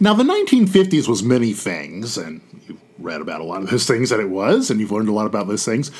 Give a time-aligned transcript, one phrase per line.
[0.00, 4.10] Now, the 1950s was many things, and you've read about a lot of those things
[4.10, 5.90] that it was, and you've learned a lot about those things.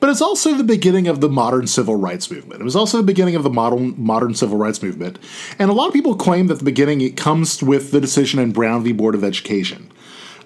[0.00, 2.60] But it's also the beginning of the modern civil rights movement.
[2.60, 5.18] It was also the beginning of the modern modern civil rights movement,
[5.58, 8.52] and a lot of people claim that the beginning it comes with the decision in
[8.52, 8.92] Brown v.
[8.92, 9.90] Board of Education.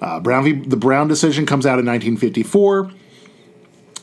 [0.00, 0.52] Uh, Brown v.
[0.52, 2.90] The Brown decision comes out in 1954,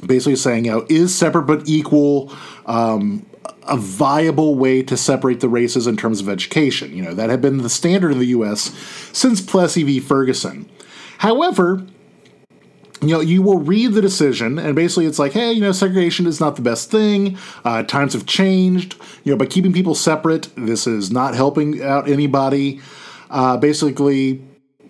[0.05, 2.33] basically saying, you know, is separate but equal
[2.65, 3.25] um,
[3.64, 6.96] a viable way to separate the races in terms of education?
[6.96, 8.73] You know, that had been the standard in the U.S.
[9.12, 10.00] since Plessy v.
[10.00, 10.70] Ferguson.
[11.20, 11.86] However,
[13.01, 16.25] you know, you will read the decision, and basically it's like, hey, you know, segregation
[16.25, 17.37] is not the best thing.
[17.65, 18.96] Uh, times have changed.
[19.24, 22.79] You know, by keeping people separate, this is not helping out anybody.
[23.29, 24.42] Uh, basically,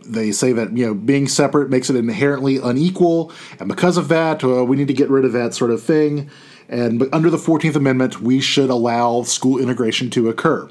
[0.05, 4.44] they say that you know being separate makes it inherently unequal, and because of that,
[4.44, 6.30] uh, we need to get rid of that sort of thing.
[6.70, 10.70] And under the Fourteenth Amendment, we should allow school integration to occur.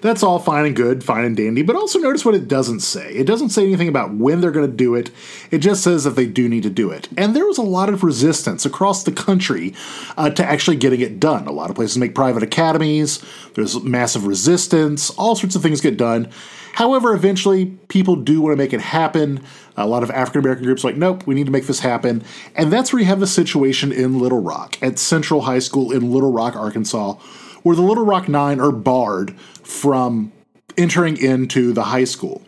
[0.00, 3.12] That's all fine and good, fine and dandy, but also notice what it doesn't say.
[3.12, 5.10] It doesn't say anything about when they're going to do it,
[5.50, 7.08] it just says that they do need to do it.
[7.16, 9.74] And there was a lot of resistance across the country
[10.16, 11.46] uh, to actually getting it done.
[11.46, 13.22] A lot of places make private academies,
[13.54, 16.30] there's massive resistance, all sorts of things get done.
[16.72, 19.42] However, eventually people do want to make it happen.
[19.76, 22.22] A lot of African American groups like, nope, we need to make this happen.
[22.54, 26.12] And that's where you have the situation in Little Rock, at Central High School in
[26.12, 27.14] Little Rock, Arkansas,
[27.62, 30.32] where the Little Rock Nine are barred from
[30.76, 32.42] entering into the high school.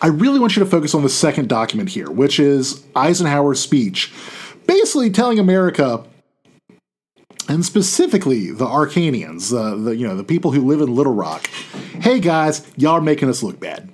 [0.00, 4.12] I really want you to focus on the second document here, which is Eisenhower's speech,
[4.66, 6.04] basically telling America,
[7.48, 11.46] and specifically the Arcanians, uh, the you know the people who live in Little Rock,
[12.00, 13.88] hey guys, y'all are making us look bad.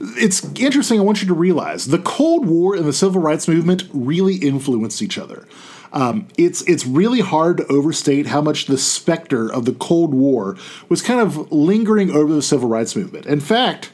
[0.00, 0.98] It's interesting.
[0.98, 5.02] I want you to realize the Cold War and the Civil Rights Movement really influenced
[5.02, 5.46] each other.
[5.92, 10.56] Um, it's it's really hard to overstate how much the specter of the Cold War
[10.88, 13.26] was kind of lingering over the civil rights movement.
[13.26, 13.90] In fact,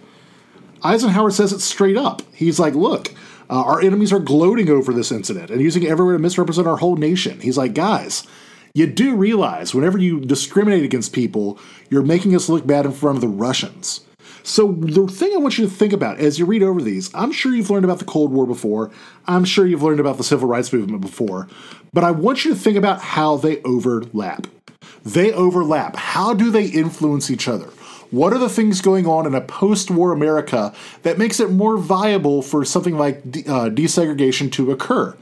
[0.82, 2.22] Eisenhower says it straight up.
[2.32, 3.12] He's like, "Look,
[3.48, 6.78] uh, our enemies are gloating over this incident and using it everywhere to misrepresent our
[6.78, 8.24] whole nation." He's like, "Guys."
[8.76, 11.60] You do realize whenever you discriminate against people,
[11.90, 14.00] you're making us look bad in front of the Russians.
[14.46, 17.32] So, the thing I want you to think about as you read over these, I'm
[17.32, 18.90] sure you've learned about the Cold War before.
[19.26, 21.48] I'm sure you've learned about the Civil Rights Movement before.
[21.94, 24.46] But I want you to think about how they overlap.
[25.02, 25.96] They overlap.
[25.96, 27.70] How do they influence each other?
[28.10, 30.74] What are the things going on in a post war America
[31.04, 35.16] that makes it more viable for something like de- uh, desegregation to occur?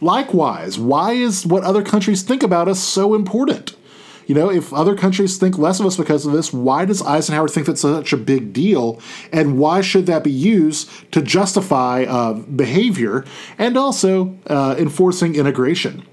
[0.00, 3.76] Likewise, why is what other countries think about us so important?
[4.26, 7.48] You know, if other countries think less of us because of this, why does Eisenhower
[7.48, 9.00] think that's such a big deal?
[9.32, 13.24] And why should that be used to justify uh, behavior
[13.58, 16.06] and also uh, enforcing integration?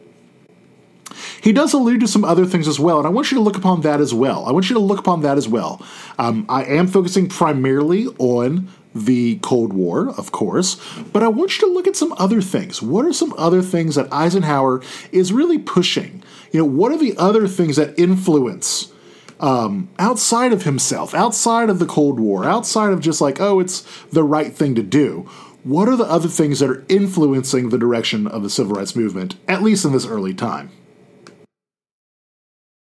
[1.41, 3.57] He does allude to some other things as well, and I want you to look
[3.57, 4.45] upon that as well.
[4.45, 5.83] I want you to look upon that as well.
[6.19, 10.75] Um, I am focusing primarily on the Cold War, of course,
[11.13, 12.81] but I want you to look at some other things.
[12.81, 14.81] What are some other things that Eisenhower
[15.11, 16.23] is really pushing?
[16.51, 18.91] You know, what are the other things that influence
[19.39, 23.81] um, outside of himself, outside of the Cold War, outside of just like, oh, it's
[24.11, 25.29] the right thing to do?
[25.63, 29.35] What are the other things that are influencing the direction of the civil rights movement,
[29.47, 30.71] at least in this early time?